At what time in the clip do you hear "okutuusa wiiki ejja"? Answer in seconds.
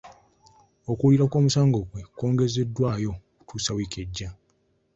3.41-4.29